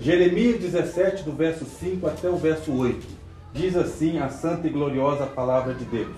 Jeremias 0.00 0.60
17, 0.60 1.24
do 1.24 1.32
verso 1.32 1.64
5 1.64 2.06
até 2.06 2.28
o 2.28 2.36
verso 2.36 2.72
8. 2.72 3.04
Diz 3.52 3.76
assim 3.76 4.18
a 4.18 4.28
santa 4.28 4.68
e 4.68 4.70
gloriosa 4.70 5.26
palavra 5.26 5.74
de 5.74 5.84
Deus. 5.84 6.14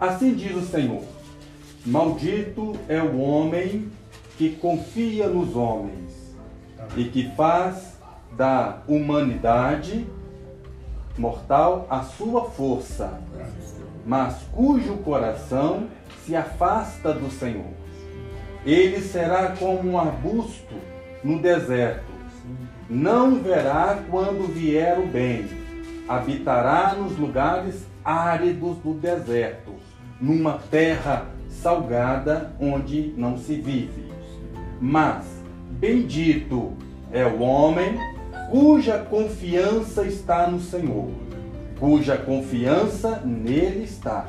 Assim 0.00 0.32
diz 0.34 0.56
o 0.56 0.62
Senhor: 0.62 1.02
Maldito 1.84 2.72
é 2.88 3.02
o 3.02 3.18
homem 3.18 3.90
que 4.38 4.56
confia 4.56 5.28
nos 5.28 5.54
homens 5.54 6.34
e 6.96 7.04
que 7.04 7.30
faz 7.36 7.98
da 8.32 8.82
humanidade 8.88 10.06
mortal 11.18 11.86
a 11.90 12.02
sua 12.02 12.50
força, 12.50 13.20
mas 14.06 14.36
cujo 14.52 14.96
coração 14.98 15.88
se 16.24 16.34
afasta 16.34 17.12
do 17.12 17.30
Senhor. 17.30 17.70
Ele 18.64 19.00
será 19.00 19.54
como 19.58 19.90
um 19.90 19.98
arbusto 19.98 20.74
no 21.22 21.38
deserto, 21.38 22.13
não 22.88 23.36
verá 23.36 24.02
quando 24.10 24.52
vier 24.52 24.98
o 24.98 25.06
bem, 25.06 25.46
habitará 26.08 26.94
nos 26.94 27.16
lugares 27.18 27.86
áridos 28.04 28.76
do 28.78 28.92
deserto, 28.94 29.72
numa 30.20 30.58
terra 30.70 31.26
salgada 31.48 32.54
onde 32.60 33.14
não 33.16 33.38
se 33.38 33.54
vive. 33.54 34.12
Mas 34.80 35.24
bendito 35.70 36.74
é 37.10 37.24
o 37.26 37.40
homem 37.40 37.98
cuja 38.50 38.98
confiança 38.98 40.04
está 40.04 40.46
no 40.46 40.60
Senhor, 40.60 41.10
cuja 41.80 42.16
confiança 42.16 43.22
nele 43.24 43.84
está. 43.84 44.26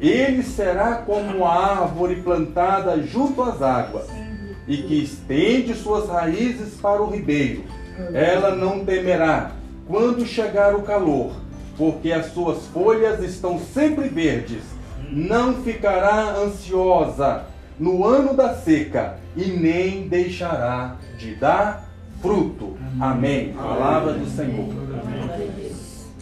Ele 0.00 0.42
será 0.42 0.96
como 0.96 1.44
a 1.44 1.82
árvore 1.82 2.16
plantada 2.16 3.00
junto 3.00 3.42
às 3.42 3.62
águas 3.62 4.23
e 4.66 4.78
que 4.78 5.02
estende 5.02 5.74
suas 5.74 6.08
raízes 6.08 6.74
para 6.74 7.02
o 7.02 7.10
ribeiro. 7.10 7.64
Ela 8.12 8.54
não 8.54 8.84
temerá 8.84 9.52
quando 9.86 10.26
chegar 10.26 10.74
o 10.74 10.82
calor, 10.82 11.32
porque 11.76 12.12
as 12.12 12.32
suas 12.32 12.66
folhas 12.66 13.22
estão 13.22 13.58
sempre 13.58 14.08
verdes. 14.08 14.62
Não 15.10 15.62
ficará 15.62 16.36
ansiosa 16.36 17.44
no 17.78 18.04
ano 18.04 18.34
da 18.34 18.54
seca 18.54 19.18
e 19.36 19.44
nem 19.44 20.08
deixará 20.08 20.96
de 21.18 21.34
dar 21.34 21.88
fruto. 22.20 22.76
Amém. 22.98 23.52
Palavra 23.52 24.14
do 24.14 24.26
Senhor. 24.26 24.68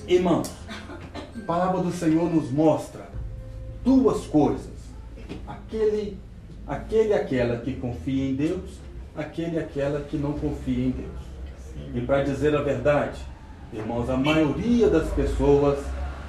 Irmãos, 0.09 0.51
a 1.09 1.47
palavra 1.47 1.81
do 1.81 1.93
Senhor 1.93 2.29
nos 2.33 2.51
mostra 2.51 3.09
duas 3.85 4.27
coisas. 4.27 4.73
Aquele, 5.47 6.19
aquele 6.67 7.13
aquela 7.13 7.59
que 7.59 7.75
confia 7.75 8.31
em 8.31 8.35
Deus, 8.35 8.79
aquele 9.17 9.57
e 9.57 9.59
aquela 9.59 10.01
que 10.01 10.17
não 10.17 10.33
confia 10.33 10.87
em 10.87 10.91
Deus. 10.91 11.33
E 11.95 12.01
para 12.01 12.23
dizer 12.23 12.57
a 12.57 12.63
verdade, 12.63 13.21
irmãos, 13.73 14.09
a 14.09 14.17
maioria 14.17 14.89
das 14.89 15.09
pessoas 15.11 15.79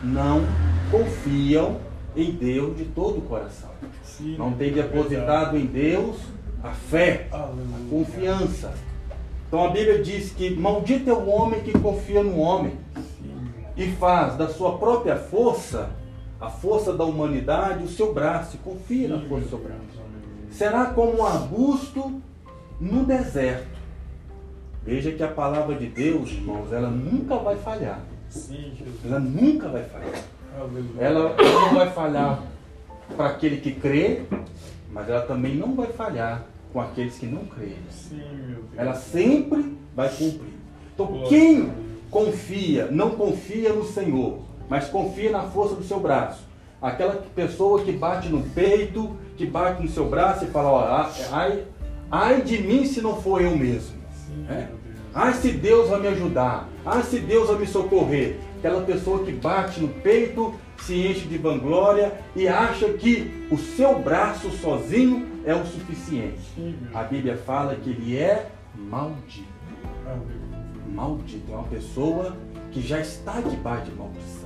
não 0.04 0.42
confiam 0.92 1.78
em 2.16 2.32
Deus 2.32 2.78
de 2.78 2.86
todo 2.86 3.20
o 3.20 3.22
coração. 3.22 3.70
Sim, 4.04 4.38
não 4.38 4.54
tem 4.54 4.72
depositado 4.72 5.58
em 5.58 5.66
Deus 5.66 6.18
a 6.64 6.72
fé, 6.72 7.28
a 7.32 7.50
confiança. 7.90 8.74
Então 9.48 9.66
a 9.66 9.70
Bíblia 9.70 10.02
diz 10.02 10.32
que 10.32 10.50
maldito 10.56 11.10
é 11.10 11.14
o 11.14 11.28
homem 11.28 11.62
que 11.62 11.72
confia 11.78 12.24
no 12.24 12.40
homem 12.40 12.74
e 13.76 13.88
faz 13.94 14.36
da 14.36 14.48
sua 14.48 14.78
própria 14.78 15.16
força, 15.16 15.90
a 16.40 16.50
força 16.50 16.94
da 16.94 17.04
humanidade, 17.04 17.84
o 17.84 17.88
seu 17.88 18.14
braço, 18.14 18.58
confia 18.60 19.08
na 19.08 19.20
força 19.28 19.46
do 19.46 19.50
seu 19.50 19.60
braço. 19.60 20.04
Será 20.54 20.86
como 20.86 21.18
um 21.18 21.26
arbusto 21.26 22.22
no 22.80 23.04
deserto. 23.04 23.74
Veja 24.86 25.12
que 25.12 25.24
a 25.24 25.28
palavra 25.28 25.76
de 25.76 25.88
Deus, 25.88 26.30
irmãos, 26.30 26.72
ela 26.72 26.90
nunca 26.90 27.38
vai 27.38 27.56
falhar. 27.58 28.00
Ela 29.04 29.20
nunca 29.20 29.68
vai 29.68 29.84
falhar. 29.84 30.22
Ela 31.00 31.36
não 31.36 31.74
vai 31.74 31.90
falhar 31.92 32.44
para 33.18 33.30
aquele 33.30 33.58
que 33.58 33.72
crê, 33.72 34.24
mas 34.92 35.10
ela 35.10 35.22
também 35.22 35.56
não 35.56 35.74
vai 35.74 35.88
falhar 35.88 36.46
com 36.72 36.80
aqueles 36.80 37.18
que 37.18 37.26
não 37.26 37.46
creem. 37.46 37.80
Ela 38.78 38.94
sempre 38.94 39.76
vai 39.96 40.10
cumprir. 40.10 40.54
Então, 40.94 41.24
quem 41.30 41.74
confia, 42.12 42.92
não 42.92 43.12
confia 43.12 43.74
no 43.74 43.86
Senhor, 43.86 44.40
mas 44.70 44.88
confia 44.90 45.32
na 45.32 45.44
força 45.44 45.76
do 45.76 45.84
seu 45.84 46.00
braço. 46.00 46.53
Aquela 46.84 47.16
pessoa 47.34 47.82
que 47.82 47.94
bate 47.94 48.28
no 48.28 48.44
peito, 48.44 49.16
que 49.38 49.46
bate 49.46 49.82
no 49.82 49.90
seu 49.90 50.10
braço 50.10 50.44
e 50.44 50.48
fala: 50.50 50.70
ó, 50.70 51.10
ai, 51.32 51.64
ai 52.12 52.42
de 52.42 52.62
mim 52.62 52.86
se 52.86 53.02
não 53.02 53.22
for 53.22 53.42
eu 53.42 53.58
mesmo. 53.58 53.96
É? 54.50 54.68
Ai 55.16 55.34
se 55.34 55.52
Deus 55.52 55.90
vai 55.90 56.02
me 56.02 56.08
ajudar. 56.10 56.68
Ai 56.86 57.02
se 57.04 57.20
Deus 57.20 57.48
vai 57.48 57.60
me 57.60 57.66
socorrer. 57.66 58.36
Aquela 58.60 58.82
pessoa 58.82 59.24
que 59.24 59.32
bate 59.32 59.80
no 59.80 59.88
peito, 59.88 60.54
se 60.78 61.08
enche 61.08 61.28
de 61.28 61.38
vanglória 61.38 62.14
e 62.36 62.48
acha 62.48 62.90
que 62.94 63.48
o 63.50 63.58
seu 63.58 64.00
braço 64.00 64.52
sozinho 64.52 65.28
é 65.46 65.56
o 65.56 65.66
suficiente. 65.66 66.38
A 66.94 67.04
Bíblia 67.04 67.38
fala 67.38 67.76
que 67.76 67.90
ele 67.90 68.18
é 68.18 68.50
maldito 68.76 69.54
maldito, 70.94 71.52
é 71.52 71.56
uma 71.56 71.68
pessoa 71.68 72.36
que 72.72 72.82
já 72.82 73.00
está 73.00 73.42
debaixo 73.42 73.92
de 73.92 73.98
maldição. 73.98 74.43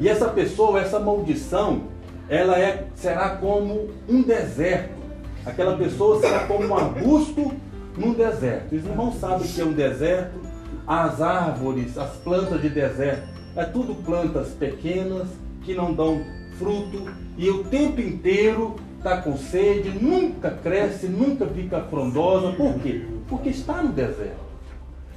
E 0.00 0.08
essa 0.08 0.28
pessoa, 0.28 0.80
essa 0.80 0.98
maldição, 0.98 1.82
ela 2.28 2.58
é, 2.58 2.86
será 2.94 3.30
como 3.36 3.90
um 4.08 4.22
deserto. 4.22 5.00
Aquela 5.44 5.76
pessoa 5.76 6.20
será 6.20 6.46
como 6.46 6.66
um 6.66 6.74
arbusto 6.74 7.52
num 7.96 8.14
deserto. 8.14 8.74
Os 8.74 8.84
irmãos 8.84 9.16
sabem 9.16 9.46
que 9.46 9.60
é 9.60 9.64
um 9.64 9.72
deserto, 9.72 10.40
as 10.86 11.20
árvores, 11.20 11.96
as 11.98 12.10
plantas 12.16 12.60
de 12.62 12.68
deserto, 12.68 13.28
é 13.56 13.64
tudo 13.64 13.94
plantas 13.96 14.48
pequenas 14.50 15.28
que 15.62 15.74
não 15.74 15.92
dão 15.92 16.24
fruto 16.58 17.10
e 17.36 17.48
o 17.50 17.64
tempo 17.64 18.00
inteiro 18.00 18.76
está 18.98 19.22
com 19.22 19.36
sede, 19.36 19.90
nunca 19.90 20.50
cresce, 20.50 21.06
nunca 21.06 21.46
fica 21.46 21.80
frondosa. 21.82 22.52
Por 22.52 22.74
quê? 22.80 23.02
Porque 23.28 23.48
está 23.48 23.82
no 23.82 23.92
deserto. 23.92 24.50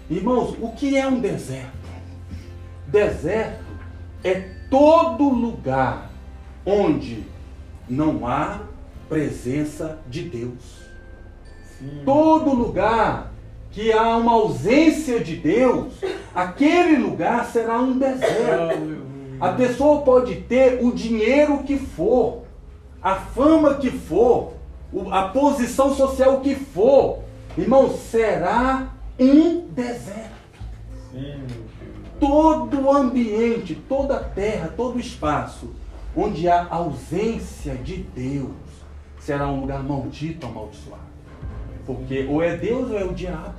Irmãos, 0.09 0.55
o 0.59 0.69
que 0.69 0.97
é 0.97 1.07
um 1.07 1.19
deserto? 1.19 1.83
Deserto 2.87 3.63
é 4.23 4.49
todo 4.69 5.29
lugar 5.29 6.09
onde 6.65 7.23
não 7.89 8.25
há 8.25 8.61
presença 9.09 9.99
de 10.07 10.23
Deus. 10.23 10.83
Sim. 11.77 12.01
Todo 12.05 12.55
lugar 12.55 13.33
que 13.71 13.91
há 13.91 14.15
uma 14.17 14.33
ausência 14.33 15.19
de 15.19 15.35
Deus, 15.35 15.93
aquele 16.33 16.97
lugar 16.97 17.45
será 17.45 17.79
um 17.79 17.97
deserto. 17.97 19.03
A 19.39 19.49
pessoa 19.49 20.01
pode 20.03 20.35
ter 20.35 20.79
o 20.81 20.91
dinheiro 20.91 21.63
que 21.63 21.77
for, 21.77 22.43
a 23.01 23.15
fama 23.15 23.75
que 23.75 23.91
for, 23.91 24.53
a 25.11 25.23
posição 25.23 25.93
social 25.93 26.39
que 26.39 26.55
for, 26.55 27.19
irmão, 27.57 27.89
será 27.97 28.93
um 29.19 29.61
deserto. 29.67 30.31
Sim, 31.11 31.43
todo 32.19 32.81
o 32.81 32.91
ambiente, 32.91 33.75
toda 33.87 34.17
a 34.17 34.23
terra, 34.23 34.73
todo 34.75 34.95
o 34.95 34.99
espaço 34.99 35.69
onde 36.15 36.47
há 36.47 36.67
ausência 36.69 37.75
de 37.75 37.97
Deus 37.97 38.51
será 39.19 39.47
um 39.47 39.61
lugar 39.61 39.83
maldito, 39.83 40.45
amaldiçoado. 40.45 41.01
Porque 41.85 42.27
ou 42.29 42.41
é 42.41 42.55
Deus 42.55 42.91
ou 42.91 42.97
é 42.97 43.03
o 43.03 43.13
diabo. 43.13 43.55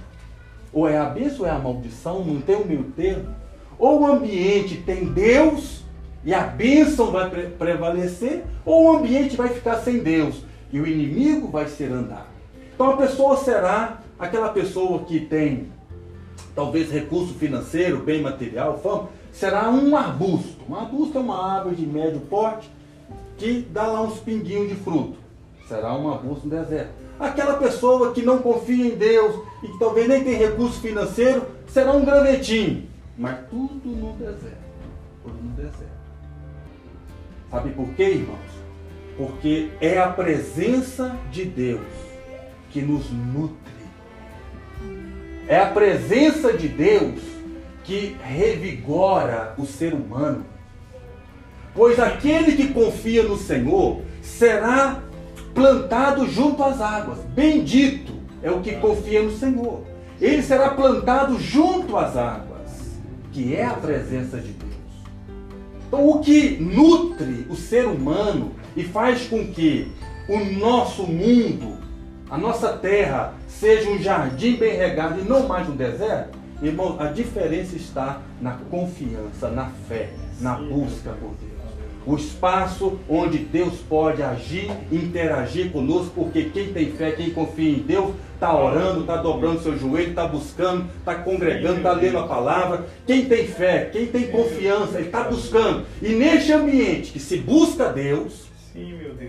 Ou 0.73 0.89
é 0.89 0.99
a 0.99 1.05
bênção 1.05 1.41
ou 1.41 1.47
é 1.47 1.51
a 1.51 1.59
maldição, 1.59 2.25
não 2.25 2.41
tem 2.41 2.57
o 2.57 2.67
meio 2.67 2.85
termo. 2.97 3.35
Ou 3.79 4.03
o 4.03 4.07
ambiente 4.07 4.77
tem 4.79 5.05
Deus 5.05 5.85
e 6.25 6.33
a 6.33 6.41
bênção 6.41 7.11
vai 7.11 7.29
prevalecer, 7.29 8.45
ou 8.65 8.85
o 8.85 8.97
ambiente 8.97 9.37
vai 9.37 9.49
ficar 9.49 9.77
sem 9.77 9.99
Deus 9.99 10.43
e 10.73 10.81
o 10.81 10.87
inimigo 10.87 11.49
vai 11.49 11.69
ser 11.69 11.93
andar. 11.93 12.27
Então 12.75 12.91
a 12.91 12.97
pessoa 12.97 13.37
será 13.37 14.01
aquela 14.19 14.49
pessoa 14.49 15.05
que 15.05 15.21
tem 15.21 15.69
talvez 16.55 16.91
recurso 16.91 17.35
financeiro, 17.35 17.99
bem 17.99 18.23
material, 18.23 18.79
fama, 18.79 19.09
será 19.33 19.71
um 19.71 19.97
arbusto. 19.97 20.63
Um 20.69 20.75
arbusto 20.75 21.19
é 21.19 21.21
uma 21.21 21.57
árvore 21.57 21.77
de 21.77 21.87
médio 21.87 22.21
porte 22.21 22.71
que 23.37 23.67
dá 23.71 23.87
lá 23.87 24.03
uns 24.03 24.19
pinguinhos 24.21 24.69
de 24.69 24.77
fruto. 24.77 25.17
Será 25.69 25.95
um 25.95 26.13
arbusto 26.13 26.47
no 26.47 26.51
deserto. 26.51 26.93
Aquela 27.19 27.55
pessoa 27.55 28.13
que 28.13 28.23
não 28.23 28.39
confia 28.39 28.87
em 28.87 28.97
Deus 28.97 29.37
e 29.63 29.69
que 29.69 29.79
talvez 29.79 30.09
nem 30.09 30.23
tem 30.23 30.35
recurso 30.35 30.81
financeiro, 30.81 31.47
será 31.69 31.93
um 31.93 32.05
gravetinho. 32.05 32.85
Mas 33.17 33.39
tudo 33.49 33.89
no 33.89 34.13
deserto. 34.15 34.65
Tudo 35.23 35.37
no 35.43 35.51
deserto. 35.53 35.95
Sabe 37.51 37.71
por 37.71 37.89
quê, 37.95 38.03
irmãos? 38.03 38.39
Porque 39.17 39.71
é 39.81 39.99
a 39.99 40.09
presença 40.09 41.17
de 41.31 41.45
Deus 41.45 41.87
que 42.71 42.83
nos 42.83 43.09
nutre 43.11 43.64
é 45.49 45.59
a 45.59 45.67
presença 45.67 46.53
de 46.53 46.69
Deus 46.69 47.21
que 47.85 48.17
revigora 48.23 49.55
o 49.59 49.67
ser 49.67 49.93
humano. 49.93 50.45
Pois 51.75 51.99
aquele 51.99 52.53
que 52.53 52.73
confia 52.73 53.23
no 53.23 53.37
Senhor 53.37 54.01
será 54.23 55.03
plantado 55.55 56.27
junto 56.29 56.63
às 56.63 56.81
águas. 56.81 57.19
Bendito 57.35 58.13
é 58.43 58.51
o 58.51 58.61
que 58.61 58.73
confia 58.77 59.23
no 59.23 59.31
Senhor. 59.31 59.83
ele 60.21 60.43
será 60.43 60.71
plantado 60.71 61.39
junto 61.41 61.97
às 61.97 62.17
águas, 62.17 63.01
que 63.33 63.55
é 63.55 63.65
a 63.65 63.75
presença 63.75 64.39
de 64.39 64.53
Deus. 64.53 64.75
Então, 65.87 66.09
o 66.09 66.21
que 66.21 66.57
nutre 66.61 67.47
o 67.51 67.57
ser 67.57 67.87
humano 67.87 68.53
e 68.77 68.83
faz 68.83 69.27
com 69.27 69.47
que 69.47 69.93
o 70.29 70.39
nosso 70.59 71.03
mundo, 71.03 71.79
a 72.35 72.37
nossa 72.37 72.73
terra, 72.73 73.33
seja 73.47 73.89
um 73.89 73.97
jardim 74.03 74.57
bem 74.57 74.77
regado 74.77 75.21
e 75.21 75.23
não 75.23 75.47
mais 75.47 75.69
um 75.69 75.77
deserto, 75.77 76.37
irmão, 76.61 76.97
a 76.99 77.07
diferença 77.07 77.77
está 77.77 78.23
na 78.41 78.59
confiança, 78.73 79.49
na 79.51 79.71
fé, 79.89 80.11
na 80.41 80.55
busca 80.55 81.11
por 81.11 81.31
Deus 81.37 81.55
o 82.07 82.17
espaço 82.17 82.99
onde 83.09 83.39
Deus 83.39 83.77
pode 83.89 84.23
agir, 84.23 84.71
interagir 84.93 85.71
conosco, 85.73 86.13
porque 86.15 86.51
quem 86.51 86.71
tem 86.71 86.93
fé, 86.93 87.13
quem 87.13 87.31
confia 87.31 87.71
em 87.71 87.79
Deus, 87.79 88.13
está 88.35 88.55
orando, 88.55 89.01
está 89.01 89.17
dobrando 89.17 89.63
seu 89.63 89.79
joelho, 89.79 90.11
está 90.11 90.27
buscando, 90.27 90.85
está 90.99 91.15
congregando, 91.15 91.79
está 91.79 91.93
lendo 91.93 92.19
a 92.19 92.27
palavra. 92.27 92.85
Quem 93.07 93.25
tem 93.25 93.47
fé, 93.47 93.89
quem 93.91 94.09
tem 94.09 94.27
confiança, 94.27 94.99
ele 94.99 95.07
está 95.07 95.23
buscando. 95.25 95.87
E 96.03 96.11
neste 96.11 96.53
ambiente 96.53 97.11
que 97.11 97.19
se 97.19 97.39
busca 97.39 97.89
Deus, 97.89 98.53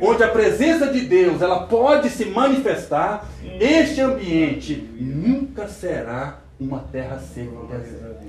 onde 0.02 0.24
a 0.24 0.30
presença 0.30 0.92
de 0.92 1.02
Deus 1.02 1.42
ela 1.42 1.68
pode 1.68 2.10
se 2.10 2.26
manifestar, 2.26 3.30
este 3.60 4.02
ambiente 4.02 4.76
nunca 5.00 5.68
será 5.68 6.40
uma 6.60 6.80
terra 6.80 7.20
seca, 7.20 7.52
deserto. 7.70 8.26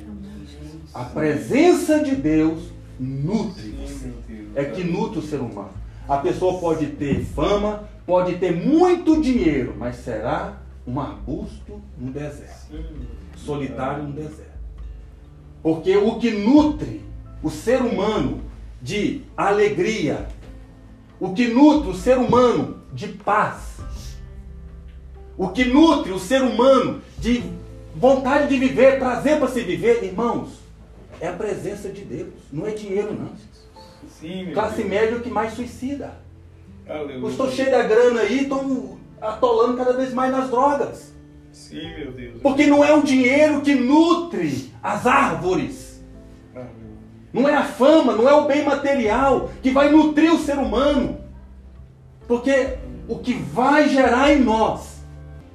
A 0.93 1.05
presença 1.05 2.03
de 2.03 2.17
Deus 2.17 2.71
nutre 2.99 3.71
você. 3.71 4.13
é 4.55 4.65
que 4.65 4.83
nutre 4.83 5.19
o 5.19 5.23
ser 5.23 5.41
humano. 5.41 5.71
A 6.09 6.19
pessoa 6.19 6.59
pode 6.61 6.87
ter 6.87 7.25
fama, 7.25 7.89
pode 8.07 8.37
ter 8.37 8.53
muito 8.53 9.21
dinheiro, 9.21 9.75
mas 9.77 9.97
será 9.97 10.59
um 10.87 11.01
arbusto 11.01 11.81
no 11.99 12.13
deserto, 12.13 12.77
solitário 13.37 14.05
no 14.05 14.13
deserto. 14.13 14.57
Porque 15.63 15.97
o 15.97 16.19
que 16.19 16.31
nutre 16.31 17.05
o 17.43 17.51
ser 17.51 17.83
humano 17.83 18.41
de 18.81 19.23
alegria, 19.37 20.29
o 21.21 21.33
que 21.33 21.49
nutre 21.49 21.91
o 21.91 21.95
ser 21.95 22.19
humano 22.19 22.79
de 22.93 23.09
paz, 23.09 23.77
o 25.37 25.49
que 25.49 25.65
nutre 25.65 26.13
o 26.13 26.19
ser 26.19 26.43
humano 26.43 27.01
de 27.19 27.43
vontade 27.95 28.49
de 28.49 28.59
viver, 28.59 28.99
trazer 28.99 29.39
para 29.39 29.49
se 29.49 29.63
viver, 29.63 30.05
irmãos, 30.05 30.61
é 31.21 31.29
a 31.29 31.33
presença 31.33 31.89
de 31.89 32.03
Deus, 32.03 32.35
não 32.53 32.67
é 32.67 32.71
dinheiro 32.71 33.15
não. 33.15 33.31
Sim, 34.21 34.51
Classe 34.53 34.77
Deus. 34.77 34.89
média 34.89 35.15
é 35.15 35.19
o 35.19 35.21
que 35.21 35.31
mais 35.31 35.53
suicida. 35.55 36.15
Aleluia. 36.89 37.17
Eu 37.17 37.31
estou 37.31 37.51
cheio 37.51 37.71
da 37.71 37.83
grana 37.83 38.21
aí, 38.21 38.43
estão 38.43 38.99
atolando 39.21 39.77
cada 39.77 39.93
vez 39.93 40.13
mais 40.15 40.31
nas 40.31 40.51
drogas. 40.51 41.13
Sim, 41.53 41.95
meu 41.99 42.13
Deus. 42.13 42.41
Porque 42.43 42.67
não 42.67 42.85
é 42.85 42.95
o 42.95 43.03
dinheiro 43.03 43.61
que 43.63 43.75
nutre 43.75 44.73
as 44.83 45.07
árvores. 45.07 46.03
Não 47.33 47.47
é 47.49 47.55
a 47.55 47.65
fama, 47.65 48.15
não 48.15 48.27
é 48.27 48.33
o 48.33 48.47
bem 48.47 48.65
material 48.65 49.51
que 49.63 49.71
vai 49.71 49.91
nutrir 49.91 50.33
o 50.33 50.39
ser 50.39 50.57
humano. 50.57 51.06
Porque 52.27 52.77
o 53.09 53.19
que 53.19 53.35
vai 53.35 53.89
gerar 53.89 54.33
em 54.33 54.41
nós 54.41 54.97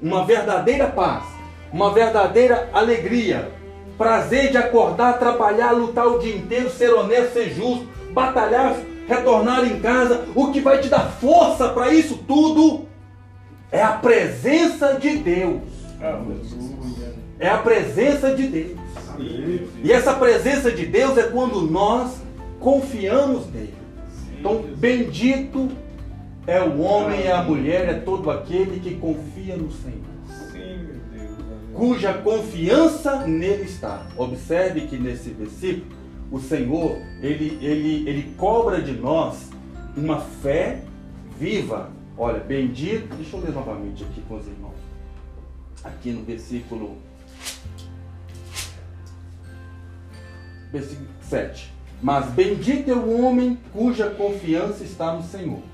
uma 0.02 0.26
verdadeira 0.26 0.88
paz, 0.88 1.24
uma 1.72 1.94
verdadeira 1.94 2.70
alegria, 2.74 3.52
prazer 3.98 4.52
de 4.52 4.58
acordar, 4.58 5.20
trabalhar, 5.20 5.72
lutar 5.72 6.08
o 6.08 6.20
dia 6.20 6.36
inteiro, 6.36 6.70
ser 6.70 6.92
honesto, 6.94 7.34
ser 7.34 7.54
justo, 7.54 7.88
batalhar, 8.12 8.76
retornar 9.08 9.66
em 9.66 9.80
casa, 9.80 10.26
o 10.34 10.52
que 10.52 10.62
vai 10.62 10.80
te 10.80 10.90
dar 10.90 11.12
força 11.12 11.70
para 11.70 11.94
isso 11.94 12.18
tudo 12.28 12.88
é 13.72 13.82
a 13.82 13.94
presença 13.94 14.94
de 14.94 15.18
Deus. 15.18 15.62
É 17.40 17.50
a 17.50 17.58
presença 17.58 18.36
de 18.36 18.48
Deus. 18.48 18.80
E 19.84 19.92
essa 19.92 20.14
presença 20.14 20.72
de 20.72 20.86
Deus 20.86 21.18
é 21.18 21.24
quando 21.24 21.62
nós 21.62 22.22
confiamos 22.60 23.48
nele. 23.52 23.74
Então, 24.40 24.62
bendito 24.78 25.70
é 26.48 26.62
o 26.62 26.80
homem 26.82 27.26
e 27.26 27.28
a 27.28 27.44
mulher, 27.44 27.90
é 27.90 27.94
todo 27.94 28.32
aquele 28.32 28.80
que 28.80 28.96
confia 28.96 29.56
no 29.56 29.72
Senhor. 29.72 30.12
Cuja 31.74 32.14
confiança 32.14 33.26
nele 33.26 33.64
está. 33.64 34.06
Observe 34.18 34.82
que 34.82 34.98
nesse 34.98 35.30
versículo 35.30 36.02
o 36.32 36.40
Senhor, 36.40 36.98
ele, 37.22 37.58
ele, 37.62 38.10
ele 38.10 38.34
cobra 38.38 38.82
de 38.82 38.94
nós 38.94 39.50
uma 39.96 40.20
fé 40.20 40.84
viva. 41.38 41.90
Olha, 42.18 42.40
bendito, 42.40 43.14
deixa 43.16 43.36
eu 43.36 43.42
ler 43.42 43.52
novamente 43.52 44.04
aqui 44.04 44.22
com 44.22 44.38
os 44.38 44.48
irmãos. 44.48 44.76
Aqui 45.84 46.12
no 46.12 46.24
versículo, 46.24 46.98
versículo 50.72 51.08
7. 51.24 51.74
Mas 52.02 52.28
bendito 52.32 52.90
é 52.90 52.94
o 52.94 53.22
homem 53.22 53.58
cuja 53.74 54.10
confiança 54.10 54.84
está 54.84 55.14
no 55.14 55.24
Senhor. 55.24 55.71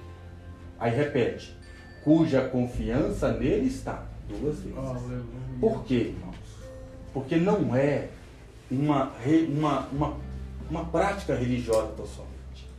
Aí 0.80 0.96
repete, 0.96 1.56
cuja 2.04 2.42
confiança 2.42 3.32
nele 3.32 3.68
está. 3.68 4.06
Duas 4.28 4.60
vezes. 4.60 4.76
Por 5.60 5.84
quê, 5.86 6.14
irmãos? 6.16 6.36
Porque 7.14 7.36
não 7.38 7.76
é 7.76 8.10
uma, 8.70 9.14
uma, 9.50 9.88
uma 9.92 10.18
uma 10.70 10.86
prática 10.86 11.36
religiosa 11.36 11.94
tão 11.96 12.06
somente. 12.06 12.70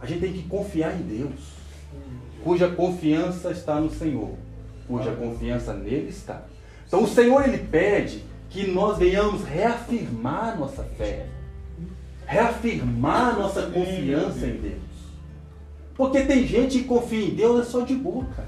A 0.00 0.06
gente 0.06 0.20
tem 0.20 0.32
que 0.32 0.42
confiar 0.44 0.94
em 0.94 1.02
Deus, 1.02 1.52
cuja 2.42 2.68
confiança 2.68 3.50
está 3.50 3.80
no 3.80 3.90
Senhor, 3.90 4.34
cuja 4.86 5.12
confiança 5.12 5.74
nele 5.74 6.08
está. 6.08 6.42
Então 6.86 7.02
o 7.02 7.08
Senhor 7.08 7.46
ele 7.46 7.58
pede 7.58 8.24
que 8.48 8.66
nós 8.66 8.98
venhamos 8.98 9.44
reafirmar 9.44 10.58
nossa 10.58 10.84
fé, 10.84 11.26
reafirmar 12.26 13.38
nossa 13.38 13.62
confiança 13.62 14.46
em 14.46 14.56
Deus. 14.56 14.87
Porque 15.98 16.20
tem 16.20 16.46
gente 16.46 16.78
que 16.78 16.84
confia 16.84 17.26
em 17.26 17.34
Deus 17.34 17.60
é 17.60 17.64
só 17.64 17.80
de 17.80 17.94
boca. 17.94 18.46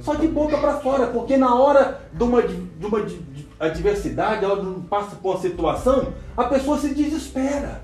Só 0.00 0.14
de 0.14 0.26
boca 0.28 0.56
para 0.58 0.74
fora, 0.80 1.06
porque 1.06 1.36
na 1.36 1.54
hora 1.54 2.00
de 2.12 2.22
uma, 2.22 2.42
de 2.42 2.86
uma 2.86 3.06
adversidade, 3.60 4.44
ela 4.44 4.76
passa 4.88 5.16
por 5.16 5.34
uma 5.34 5.40
situação, 5.40 6.08
a 6.36 6.44
pessoa 6.44 6.78
se 6.78 6.94
desespera. 6.94 7.82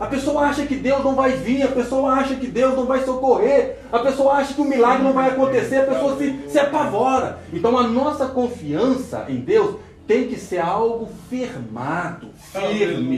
A 0.00 0.06
pessoa 0.06 0.42
acha 0.42 0.66
que 0.66 0.74
Deus 0.74 1.04
não 1.04 1.14
vai 1.14 1.32
vir, 1.32 1.62
a 1.62 1.68
pessoa 1.68 2.12
acha 2.12 2.34
que 2.34 2.46
Deus 2.46 2.74
não 2.74 2.84
vai 2.84 3.04
socorrer, 3.04 3.78
a 3.92 3.98
pessoa 4.00 4.34
acha 4.34 4.52
que 4.54 4.60
o 4.60 4.64
milagre 4.64 5.04
não 5.04 5.12
vai 5.12 5.30
acontecer, 5.30 5.76
a 5.76 5.86
pessoa 5.86 6.16
se, 6.16 6.48
se 6.48 6.58
apavora. 6.58 7.38
Então 7.52 7.78
a 7.78 7.86
nossa 7.86 8.26
confiança 8.26 9.26
em 9.28 9.36
Deus 9.36 9.76
tem 10.06 10.26
que 10.26 10.36
ser 10.36 10.58
algo 10.58 11.08
firmado, 11.30 12.30
firme. 12.52 13.16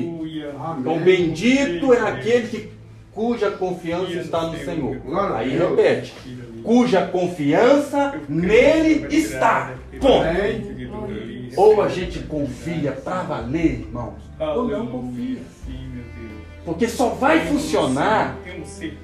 Então 0.79 0.99
bendito 0.99 1.95
é 1.95 2.01
aquele 2.01 2.49
que, 2.49 2.80
cuja 3.15 3.51
confiança 3.51 4.13
está 4.13 4.43
no 4.43 4.57
Senhor. 4.59 4.99
Aí 5.35 5.57
repete, 5.57 6.15
cuja 6.63 7.07
confiança 7.07 8.21
nele 8.29 9.07
está. 9.15 9.75
Ponto. 10.01 10.27
Ou 11.57 11.83
a 11.83 11.89
gente 11.89 12.21
confia 12.21 12.93
para 12.93 13.23
valer, 13.23 13.81
irmãos, 13.81 14.15
ou 14.39 14.69
não 14.69 14.87
confia. 14.87 15.39
Porque 16.65 16.87
só 16.89 17.09
vai 17.09 17.47
funcionar, 17.47 18.37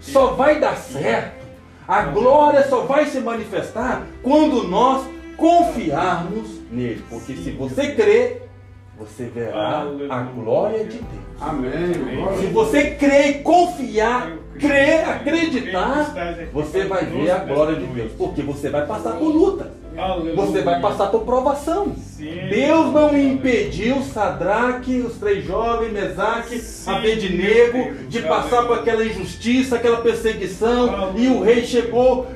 só 0.00 0.34
vai 0.34 0.60
dar 0.60 0.76
certo, 0.76 1.44
a 1.88 2.02
glória 2.02 2.68
só 2.68 2.82
vai 2.82 3.06
se 3.06 3.18
manifestar 3.20 4.06
quando 4.22 4.68
nós 4.68 5.06
confiarmos 5.36 6.60
nele. 6.70 7.02
Porque 7.08 7.34
se 7.34 7.50
você 7.50 7.92
crer, 7.94 8.45
você 8.98 9.24
verá 9.24 9.86
a 10.08 10.20
glória 10.22 10.84
de 10.84 10.98
Deus. 10.98 11.26
Amém. 11.40 11.92
Se 12.40 12.46
você 12.46 12.92
crer 12.92 13.28
e 13.28 13.34
confiar, 13.42 14.32
crer, 14.58 15.04
acreditar, 15.08 16.14
você 16.52 16.84
vai 16.84 17.04
ver 17.04 17.30
a 17.30 17.38
glória 17.40 17.76
de 17.76 17.86
Deus. 17.86 18.12
Porque 18.16 18.40
você 18.42 18.70
vai 18.70 18.86
passar 18.86 19.12
por 19.12 19.28
luta. 19.28 19.70
Você 20.34 20.62
vai 20.62 20.80
passar 20.80 21.06
por 21.08 21.22
provação. 21.24 21.94
Deus 22.18 22.92
não 22.92 23.18
impediu 23.18 24.02
Sadraque, 24.02 25.00
os 25.00 25.16
três 25.16 25.44
jovens, 25.44 25.92
Mesaque, 25.92 26.62
Abednego, 26.86 27.94
de 28.08 28.22
passar 28.22 28.64
por 28.66 28.78
aquela 28.78 29.04
injustiça, 29.04 29.76
aquela 29.76 29.98
perseguição. 29.98 31.14
E 31.16 31.28
o 31.28 31.42
rei 31.42 31.64
chegou, 31.64 32.26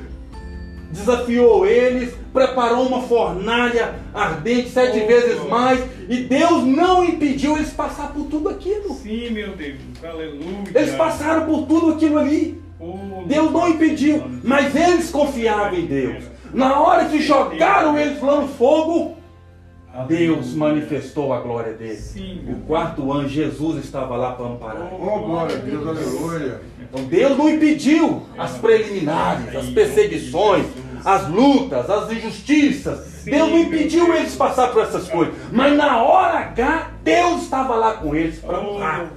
desafiou 0.91 1.65
eles, 1.65 2.13
preparou 2.33 2.85
uma 2.85 3.01
fornalha 3.01 3.95
ardente 4.13 4.69
sete 4.69 5.01
oh, 5.03 5.07
vezes 5.07 5.43
mais, 5.47 5.83
e 6.09 6.23
Deus 6.23 6.63
não 6.63 7.03
impediu 7.03 7.55
eles 7.55 7.71
passar 7.71 8.13
por 8.13 8.25
tudo 8.25 8.49
aquilo. 8.49 8.93
Sim, 8.95 9.29
meu 9.31 9.55
Deus, 9.55 9.79
aleluia. 10.03 10.71
Eles 10.73 10.95
passaram 10.95 11.45
por 11.45 11.65
tudo 11.65 11.93
aquilo 11.93 12.17
ali. 12.17 12.61
Oh, 12.79 13.23
Deus 13.25 13.51
não 13.51 13.69
impediu, 13.69 14.23
mas 14.43 14.75
eles 14.75 15.09
confiavam 15.09 15.77
em 15.77 15.85
Deus. 15.85 16.23
Na 16.53 16.79
hora 16.79 17.05
que 17.05 17.21
jogaram 17.21 17.97
eles 17.97 18.21
lá 18.21 18.41
no 18.41 18.47
fogo, 18.47 19.15
Deus 20.07 20.53
manifestou 20.53 21.33
a 21.33 21.41
glória 21.41 21.73
dele. 21.73 21.95
Sim, 21.95 22.41
o 22.47 22.65
quarto 22.65 23.11
anjo, 23.11 23.29
Jesus, 23.29 23.83
estava 23.83 24.15
lá 24.15 24.31
para 24.33 24.45
amparar. 24.45 24.89
Oh, 24.93 25.19
glória 25.19 25.55
a 25.55 25.59
Deus, 25.59 25.87
aleluia. 25.87 26.61
Então 26.81 27.03
Deus 27.05 27.37
não 27.37 27.49
impediu 27.49 28.23
as 28.37 28.57
preliminares, 28.57 29.55
as 29.55 29.69
perseguições, 29.69 30.65
as 31.05 31.27
lutas, 31.29 31.89
as 31.89 32.11
injustiças. 32.11 32.99
Sim, 33.23 33.31
Deus 33.31 33.49
não 33.49 33.57
impediu 33.59 34.05
Deus. 34.05 34.17
eles 34.17 34.31
de 34.31 34.37
passar 34.37 34.71
por 34.71 34.83
essas 34.83 35.07
coisas. 35.07 35.33
Mas 35.51 35.77
na 35.77 36.01
hora 36.01 36.39
H, 36.39 36.91
Deus 37.03 37.43
estava 37.43 37.75
lá 37.75 37.93
com 37.93 38.15
eles 38.15 38.39
para 38.39 38.59
honrar. 38.59 39.07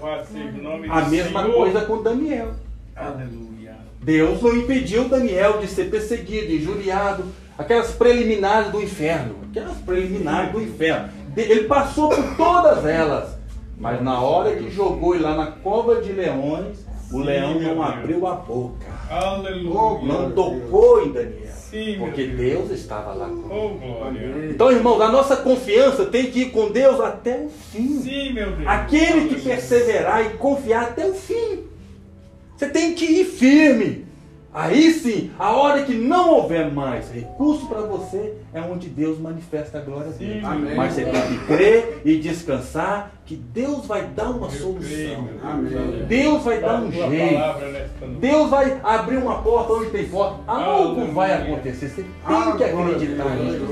A 0.91 1.01
mesma 1.03 1.43
Senhor. 1.43 1.55
coisa 1.55 1.81
com 1.83 2.03
Daniel. 2.03 2.51
Aleluia. 2.95 3.77
Deus 4.03 4.43
não 4.43 4.55
impediu 4.55 5.09
Daniel 5.09 5.59
de 5.61 5.67
ser 5.67 5.91
perseguido, 5.91 6.53
injuriado, 6.53 7.25
aquelas 7.57 7.93
preliminares 7.93 8.71
do 8.71 8.83
inferno, 8.83 9.37
aquelas 9.51 9.79
preliminares 9.79 10.53
do 10.53 10.61
inferno. 10.61 11.09
Ele 11.37 11.65
passou 11.65 12.11
por 12.11 12.37
todas 12.37 12.85
elas, 12.85 13.37
mas 13.79 14.03
na 14.03 14.21
hora 14.21 14.55
que 14.57 14.71
jogou 14.71 15.15
ele 15.15 15.25
lá 15.25 15.35
na 15.35 15.47
cova 15.47 16.03
de 16.03 16.13
leões, 16.13 16.85
o 17.11 17.19
leão 17.19 17.59
não 17.59 17.83
abriu 17.83 18.27
a 18.27 18.35
boca, 18.35 18.87
Aleluia. 19.11 20.03
não 20.03 20.31
tocou 20.33 21.05
em 21.07 21.13
Daniel, 21.13 21.53
Sim, 21.75 21.97
porque 21.99 22.25
Deus. 22.29 22.69
Deus 22.69 22.71
estava 22.71 23.13
lá 23.15 23.27
com. 23.27 23.49
Oh. 23.51 24.49
Então, 24.49 24.71
irmãos, 24.71 25.01
a 25.01 25.11
nossa 25.11 25.35
confiança 25.39 26.05
tem 26.05 26.31
que 26.31 26.43
ir 26.43 26.51
com 26.53 26.71
Deus 26.71 27.01
até 27.01 27.39
o 27.39 27.51
fim. 27.51 28.01
Sim, 28.01 28.33
meu 28.33 28.53
Deus. 28.53 28.69
Aquele 28.69 29.29
que 29.29 29.41
perseverar 29.41 30.25
e 30.25 30.37
confiar 30.37 30.85
até 30.85 31.05
o 31.05 31.15
fim. 31.15 31.65
Você 32.57 32.69
tem 32.69 32.95
que 32.95 33.05
ir 33.05 33.25
firme. 33.25 34.04
Aí 34.55 34.93
sim, 34.93 35.33
a 35.37 35.51
hora 35.51 35.83
que 35.83 35.95
não 35.95 36.31
houver 36.35 36.71
mais 36.71 37.11
recurso 37.11 37.67
para 37.67 37.81
você, 37.81 38.35
é 38.53 38.61
onde 38.61 38.89
Deus 38.89 39.19
manifesta 39.19 39.79
a 39.79 39.81
glória 39.81 40.13
dele. 40.13 40.41
Sim, 40.41 40.47
Amém. 40.47 40.77
Mas 40.77 40.93
você 40.93 41.05
tem 41.07 41.23
que 41.23 41.39
crer 41.47 42.03
e 42.05 42.19
descansar 42.21 43.11
que 43.27 43.35
Deus 43.35 43.85
vai 43.87 44.07
dar 44.07 44.31
uma 44.31 44.47
Eu 44.47 44.53
solução. 44.53 44.79
Deus. 44.89 45.43
Amém. 45.43 46.05
Deus 46.07 46.45
vai 46.45 46.61
dar 46.61 46.81
um 46.81 46.93
jeito. 46.93 47.09
noite. 47.09 48.21
Deus 48.21 48.49
vai 48.49 48.81
abrir 48.85 49.17
uma 49.17 49.43
porta 49.43 49.73
onde 49.73 49.91
tem 49.91 50.07
porta. 50.09 50.37
Algo 50.47 51.13
vai 51.13 51.33
acontecer. 51.33 51.89
Você 51.89 52.03
tem 52.05 52.57
que 52.57 52.65
acreditar 52.65 53.31
nisso. 53.35 53.67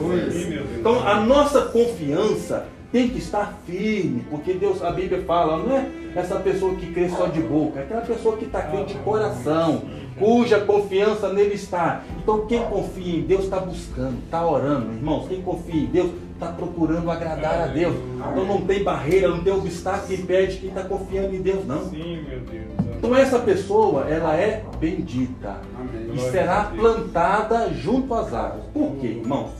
Então 0.80 1.06
a 1.06 1.20
nossa 1.20 1.62
confiança 1.66 2.66
tem 2.92 3.08
que 3.08 3.18
estar 3.18 3.58
firme, 3.66 4.24
porque 4.30 4.52
Deus, 4.52 4.82
a 4.82 4.90
Bíblia 4.90 5.22
fala, 5.26 5.56
não 5.56 5.74
é 5.74 5.88
essa 6.14 6.36
pessoa 6.36 6.74
que 6.74 6.92
crê 6.92 7.08
só 7.08 7.26
de 7.26 7.40
boca, 7.40 7.80
é 7.80 7.82
aquela 7.84 8.02
pessoa 8.02 8.36
que 8.36 8.44
está 8.44 8.60
crente 8.62 8.92
de 8.92 9.00
coração, 9.00 9.82
cuja 10.18 10.60
confiança 10.60 11.32
nele 11.32 11.54
está. 11.54 12.02
Então 12.22 12.46
quem 12.46 12.62
confia 12.64 13.18
em 13.18 13.22
Deus 13.22 13.44
está 13.44 13.58
buscando, 13.58 14.18
está 14.24 14.46
orando, 14.46 14.92
irmãos. 14.92 15.26
Quem 15.26 15.40
confia 15.40 15.82
em 15.82 15.86
Deus 15.86 16.10
está 16.34 16.48
procurando 16.48 17.10
agradar 17.10 17.62
a 17.62 17.66
Deus. 17.68 17.94
Então 18.16 18.44
não 18.44 18.60
tem 18.60 18.84
barreira, 18.84 19.28
não 19.28 19.42
tem 19.42 19.52
obstáculo 19.52 20.08
que 20.08 20.14
impede 20.14 20.58
quem 20.58 20.68
está 20.68 20.82
confiando 20.82 21.34
em 21.34 21.40
Deus, 21.40 21.66
não. 21.66 21.88
Sim, 21.88 22.22
meu 22.28 22.40
Deus. 22.40 22.92
Então 22.98 23.16
essa 23.16 23.38
pessoa, 23.38 24.06
ela 24.08 24.36
é 24.36 24.62
bendita 24.78 25.56
e 26.14 26.18
será 26.30 26.72
plantada 26.76 27.72
junto 27.72 28.14
às 28.14 28.32
águas. 28.32 28.64
Por 28.72 28.96
quê, 29.00 29.06
irmãos? 29.08 29.50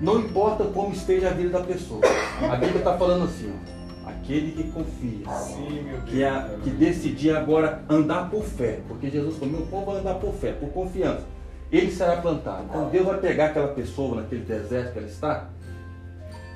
Não 0.00 0.20
importa 0.20 0.64
como 0.64 0.92
esteja 0.92 1.28
a 1.28 1.32
vida 1.32 1.50
da 1.50 1.60
pessoa. 1.64 2.00
A 2.42 2.56
Bíblia 2.56 2.78
está 2.78 2.96
falando 2.96 3.24
assim, 3.24 3.52
ó, 3.52 4.10
aquele 4.10 4.52
que 4.52 4.70
confia, 4.70 5.28
Sim, 5.38 5.84
Deus. 5.84 6.04
que, 6.04 6.22
é, 6.22 6.58
que 6.62 6.70
decidir 6.70 7.36
agora 7.36 7.82
andar 7.88 8.30
por 8.30 8.44
fé, 8.44 8.80
porque 8.86 9.10
Jesus 9.10 9.36
falou, 9.36 9.54
meu 9.54 9.66
povo 9.66 9.86
vai 9.86 10.00
andar 10.00 10.14
por 10.14 10.32
fé, 10.34 10.52
por 10.52 10.68
confiança, 10.70 11.24
ele 11.72 11.90
será 11.90 12.16
plantado. 12.16 12.64
Então 12.68 12.88
Deus 12.88 13.06
vai 13.06 13.18
pegar 13.18 13.46
aquela 13.46 13.68
pessoa 13.68 14.16
naquele 14.16 14.42
deserto 14.44 14.92
que 14.92 14.98
ela 14.98 15.08
está, 15.08 15.48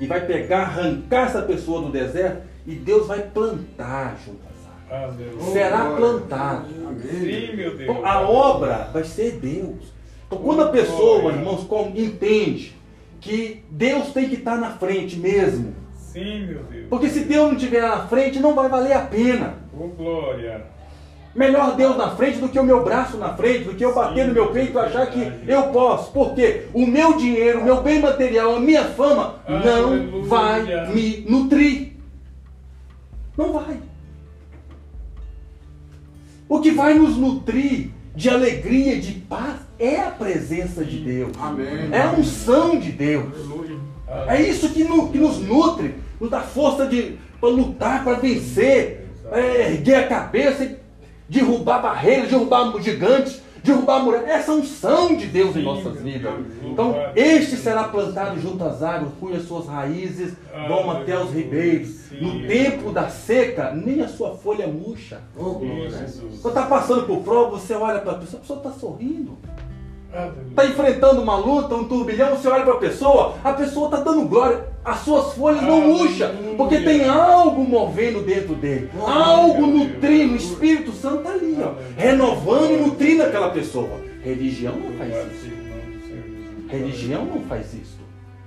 e 0.00 0.06
vai 0.06 0.24
pegar, 0.26 0.62
arrancar 0.62 1.26
essa 1.26 1.42
pessoa 1.42 1.82
do 1.82 1.90
deserto, 1.90 2.42
e 2.66 2.74
Deus 2.74 3.06
vai 3.06 3.22
plantar 3.22 4.18
junto. 4.24 4.50
Aleluia. 4.90 5.52
Será 5.52 5.94
plantado. 5.94 6.68
Sim, 6.68 7.56
meu 7.56 7.76
Deus. 7.76 7.82
Então, 7.82 8.04
a 8.04 8.28
obra 8.28 8.90
vai 8.92 9.04
ser 9.04 9.38
Deus. 9.38 9.92
Então, 10.26 10.38
quando 10.38 10.62
a 10.62 10.68
pessoa, 10.68 11.32
irmãos, 11.32 11.66
entende 11.94 12.79
que 13.20 13.62
Deus 13.70 14.08
tem 14.12 14.28
que 14.28 14.36
estar 14.36 14.56
na 14.56 14.70
frente 14.70 15.16
mesmo, 15.18 15.74
Sim, 15.94 16.46
meu 16.46 16.62
Deus. 16.64 16.86
porque 16.88 17.08
se 17.08 17.20
Deus 17.20 17.48
não 17.48 17.56
estiver 17.56 17.82
na 17.82 18.06
frente, 18.08 18.40
não 18.40 18.54
vai 18.54 18.68
valer 18.68 18.94
a 18.94 19.00
pena. 19.02 19.54
Oh, 19.78 19.88
glória. 19.88 20.64
Melhor 21.32 21.76
Deus 21.76 21.96
na 21.96 22.10
frente 22.16 22.38
do 22.38 22.48
que 22.48 22.58
o 22.58 22.64
meu 22.64 22.82
braço 22.82 23.16
na 23.16 23.32
frente, 23.36 23.64
do 23.64 23.74
que 23.74 23.84
eu 23.84 23.94
bater 23.94 24.26
no 24.26 24.34
meu 24.34 24.48
peito 24.48 24.72
e 24.76 24.78
achar 24.80 25.06
que 25.06 25.30
eu 25.46 25.64
posso. 25.68 26.10
Porque 26.10 26.66
o 26.74 26.84
meu 26.84 27.16
dinheiro, 27.16 27.60
o 27.60 27.64
meu 27.64 27.80
bem 27.82 28.00
material, 28.00 28.56
a 28.56 28.60
minha 28.60 28.84
fama 28.84 29.36
não 29.48 29.92
Aleluia. 29.92 30.24
vai 30.24 30.92
me 30.92 31.24
nutrir. 31.28 31.92
Não 33.38 33.52
vai. 33.52 33.78
O 36.48 36.60
que 36.60 36.72
vai 36.72 36.94
nos 36.94 37.16
nutrir 37.16 37.90
de 38.16 38.28
alegria, 38.28 38.98
de 39.00 39.12
paz, 39.12 39.60
é 39.80 40.00
a 40.00 40.10
presença 40.10 40.84
de 40.84 40.98
Deus. 40.98 41.32
Amém. 41.40 41.88
É 41.92 42.02
a 42.02 42.12
unção 42.12 42.78
de 42.78 42.92
Deus. 42.92 43.26
É 44.28 44.40
isso 44.42 44.68
que, 44.70 44.84
no- 44.84 45.08
que 45.10 45.18
nos 45.18 45.38
nutre, 45.38 45.94
nos 46.20 46.30
dá 46.30 46.40
força 46.40 46.88
para 47.40 47.48
lutar, 47.48 48.04
para 48.04 48.14
vencer, 48.18 49.08
é, 49.32 49.72
erguer 49.72 49.94
a 49.96 50.06
cabeça, 50.08 50.76
derrubar 51.28 51.80
barreiras, 51.80 52.28
derrubar 52.28 52.72
gigantes, 52.82 53.40
derrubar 53.62 54.00
muralhas. 54.02 54.28
Essa 54.28 54.52
unção 54.52 55.14
de 55.16 55.26
Deus 55.26 55.54
em 55.54 55.62
nossas 55.62 56.00
vidas. 56.02 56.32
Então, 56.64 56.94
este 57.14 57.56
será 57.56 57.84
plantado 57.84 58.40
junto 58.40 58.64
às 58.64 58.82
águas, 58.82 59.12
cujas 59.20 59.44
suas 59.44 59.66
raízes 59.66 60.32
vão 60.66 60.90
até 60.90 61.16
os 61.16 61.30
ribeiros. 61.32 62.10
No 62.20 62.46
tempo 62.48 62.90
da 62.90 63.08
seca, 63.08 63.70
nem 63.72 64.00
a 64.02 64.08
sua 64.08 64.34
folha 64.36 64.66
murcha. 64.66 65.20
Quando 66.42 66.48
está 66.56 66.66
passando 66.66 67.06
por 67.06 67.18
prova, 67.22 67.50
você 67.58 67.74
olha 67.74 68.00
para 68.00 68.12
a 68.12 68.14
pessoa, 68.16 68.38
a 68.38 68.40
pessoa 68.42 68.58
está 68.58 68.70
sorrindo. 68.72 69.38
Está 70.48 70.66
enfrentando 70.66 71.22
uma 71.22 71.36
luta, 71.36 71.74
um 71.74 71.84
turbilhão, 71.84 72.30
você 72.36 72.48
olha 72.48 72.64
para 72.64 72.74
a 72.74 72.78
pessoa, 72.78 73.36
a 73.44 73.52
pessoa 73.52 73.86
está 73.86 74.00
dando 74.00 74.26
glória. 74.26 74.68
As 74.84 75.00
suas 75.00 75.34
folhas 75.34 75.62
não 75.62 75.80
murcham, 75.82 76.30
porque 76.56 76.80
tem 76.80 77.08
algo 77.08 77.62
movendo 77.62 78.24
dentro 78.24 78.54
dele, 78.54 78.90
algo 79.06 79.66
nutrindo, 79.66 80.32
o 80.32 80.36
Espírito 80.36 80.90
Santo 80.92 81.18
está 81.18 81.32
ali, 81.32 81.56
ó, 81.62 81.74
renovando 81.96 82.72
e 82.72 82.76
nutrindo 82.78 83.22
aquela 83.22 83.50
pessoa. 83.50 84.00
Religião 84.24 84.74
não 84.74 84.92
faz 84.92 85.14
isso. 85.32 85.50
Religião 86.68 87.24
não 87.24 87.40
faz 87.42 87.74
isso. 87.74 88.00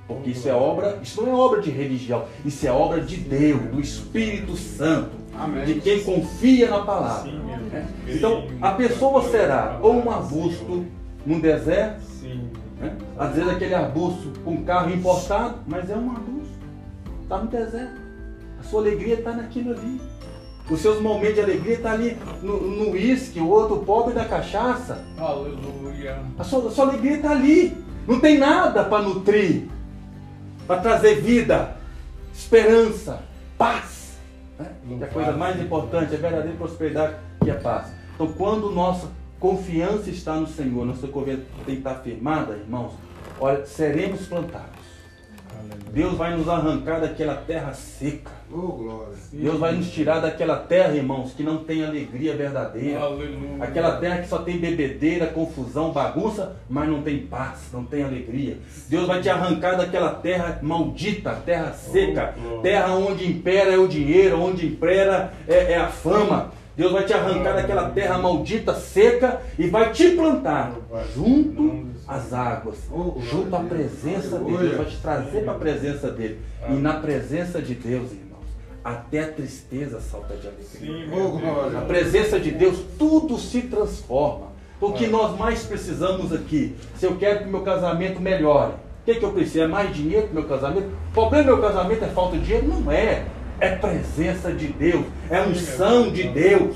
Porque 0.08 0.32
isso 0.32 0.50
é 0.50 0.54
obra, 0.54 1.00
isso 1.02 1.22
não 1.22 1.32
é 1.32 1.36
obra 1.36 1.62
de 1.62 1.70
religião, 1.70 2.26
isso 2.44 2.68
é 2.68 2.72
obra 2.72 3.00
de 3.00 3.16
Deus, 3.16 3.62
do 3.62 3.80
Espírito 3.80 4.58
Santo, 4.58 5.12
Amém. 5.34 5.66
de 5.66 5.76
quem 5.76 6.04
confia 6.04 6.70
na 6.70 6.80
palavra. 6.80 7.32
Então, 8.08 8.48
a 8.62 8.72
pessoa 8.72 9.24
será 9.30 9.80
ou 9.82 9.94
um 9.96 10.12
arbusto 10.12 10.86
num 11.26 11.40
deserto, 11.40 12.02
Sim. 12.02 12.50
né? 12.80 12.96
Às 13.18 13.36
vezes 13.36 13.50
aquele 13.50 13.74
arbusto 13.74 14.32
com 14.44 14.64
carro 14.64 14.94
importado, 14.94 15.60
mas 15.68 15.90
é 15.90 15.96
um 15.96 16.12
arbusto. 16.12 16.54
Está 17.24 17.38
no 17.38 17.48
deserto. 17.48 18.02
A 18.60 18.64
sua 18.64 18.82
alegria 18.82 19.16
está 19.16 19.32
naquilo 19.34 19.72
ali. 19.72 20.02
Os 20.70 20.80
seus 20.80 21.02
momentos 21.02 21.36
de 21.36 21.42
alegria 21.42 21.76
estão 21.76 21.92
ali 21.92 22.18
no 22.42 22.62
no 22.62 22.92
uísque, 22.92 23.40
o 23.40 23.50
outro 23.50 23.80
pobre 23.80 24.14
da 24.14 24.26
cachaça. 24.26 25.04
Aleluia. 25.18 26.20
A 26.40 26.44
sua, 26.44 26.68
a 26.68 26.72
sua 26.72 26.88
alegria 26.88 27.18
está 27.18 27.32
ali. 27.32 27.76
Não 28.08 28.20
tem 28.20 28.38
nada 28.38 28.84
para 28.84 29.04
nutrir, 29.04 29.68
para 30.68 30.82
trazer 30.82 31.22
vida, 31.22 31.78
esperança, 32.34 33.24
paz. 33.58 34.18
Né? 34.60 34.68
Que 34.88 35.04
é 35.04 35.08
a 35.08 35.10
coisa 35.10 35.32
mais 35.32 35.62
importante, 35.62 36.14
a 36.14 36.18
verdadeira 36.18 36.58
prosperidade 36.58 37.16
que 37.42 37.50
é 37.50 37.54
paz. 37.54 37.88
Então, 38.16 38.28
quando 38.34 38.70
nossa 38.72 39.08
confiança 39.44 40.10
está 40.10 40.36
no 40.36 40.48
Senhor, 40.48 40.86
nossa 40.86 41.06
confiança 41.06 41.42
tem 41.66 41.76
que 41.76 41.82
estar 41.82 41.96
firmada, 41.96 42.54
irmãos, 42.56 42.94
olha, 43.38 43.66
seremos 43.66 44.26
plantados. 44.26 44.70
Aleluia. 45.52 45.92
Deus 45.92 46.14
vai 46.18 46.38
nos 46.38 46.48
arrancar 46.48 47.02
daquela 47.02 47.36
terra 47.36 47.74
seca. 47.74 48.32
Oh, 48.50 48.68
glória. 48.72 49.14
Deus 49.34 49.60
vai 49.60 49.74
nos 49.74 49.92
tirar 49.92 50.22
daquela 50.22 50.56
terra, 50.56 50.96
irmãos, 50.96 51.34
que 51.34 51.44
não 51.44 51.58
tem 51.58 51.84
alegria 51.84 52.38
verdadeira. 52.38 53.02
Aleluia. 53.02 53.62
Aquela 53.62 53.98
terra 53.98 54.22
que 54.22 54.30
só 54.30 54.38
tem 54.38 54.58
bebedeira, 54.60 55.28
confusão, 55.28 55.92
bagunça, 55.92 56.56
mas 56.70 56.88
não 56.88 57.02
tem 57.02 57.28
paz, 57.28 57.68
não 57.74 57.84
tem 57.84 58.02
alegria. 58.02 58.60
Deus 58.88 59.06
vai 59.06 59.22
te 59.22 59.28
arrancar 59.28 59.76
daquela 59.76 60.12
terra 60.12 60.60
maldita, 60.62 61.36
terra 61.46 61.74
seca, 61.74 62.34
Oh, 62.38 62.60
terra 62.60 62.94
onde 62.94 63.28
impera 63.28 63.74
é 63.74 63.78
o 63.78 63.90
dinheiro, 63.90 64.40
onde 64.42 64.66
impera 64.66 65.34
é, 65.46 65.74
é 65.74 65.78
a 65.78 65.90
fama. 65.90 66.63
Deus 66.76 66.92
vai 66.92 67.06
te 67.06 67.14
arrancar 67.14 67.54
daquela 67.54 67.90
terra 67.92 68.18
maldita, 68.18 68.74
seca, 68.74 69.42
e 69.60 69.68
vai 69.68 69.92
te 69.92 70.10
plantar 70.12 70.74
junto 71.16 71.86
às 72.08 72.34
águas, 72.34 72.78
Oh, 72.92 73.20
junto 73.22 73.56
à 73.56 73.60
presença 73.60 74.40
dele. 74.40 74.58
Deus 74.58 74.78
vai 74.78 74.86
te 74.88 74.98
trazer 74.98 75.44
para 75.44 75.52
a 75.54 75.58
presença 75.58 76.10
dele. 76.10 76.40
E 76.70 76.74
na 76.74 76.94
presença 76.96 77.62
de 77.62 77.76
Deus, 77.76 78.12
irmãos, 78.12 78.46
até 78.84 79.20
a 79.22 79.32
tristeza 79.32 80.02
salta 80.02 80.36
de 80.36 80.48
alegria. 80.48 80.66
Sim, 80.68 81.10
Oh, 81.12 81.16
meu 81.16 81.30
glória. 81.40 81.70
Deus. 81.72 81.76
A 81.76 81.86
presença 81.86 82.40
de 82.40 82.52
Deus, 82.52 82.80
tudo 82.98 83.38
se 83.38 83.62
transforma. 83.62 84.48
O 84.82 84.92
que 84.94 85.08
nós 85.08 85.38
mais 85.38 85.64
precisamos 85.64 86.34
aqui, 86.34 86.76
se 86.98 87.06
eu 87.06 87.16
quero 87.16 87.40
que 87.44 87.46
meu 87.50 87.62
casamento 87.62 88.20
melhore, 88.20 88.74
o 88.74 89.06
que, 89.06 89.16
que 89.16 89.24
eu 89.24 89.32
preciso? 89.32 89.62
É 89.62 89.68
mais 89.68 89.96
dinheiro 89.96 90.28
para 90.28 90.40
meu 90.42 90.50
casamento? 90.50 90.88
O 91.10 91.14
problema 91.14 91.44
do 91.44 91.58
meu 91.58 91.62
casamento 91.62 92.04
é 92.04 92.08
falta 92.08 92.36
de 92.38 92.44
dinheiro? 92.44 92.68
Não 92.68 92.92
é. 92.92 93.24
É 93.64 93.78
presença 93.78 94.52
de 94.52 94.68
Deus, 94.68 95.06
é 95.30 95.42
unção 95.42 96.12
de 96.12 96.24
Deus. 96.24 96.76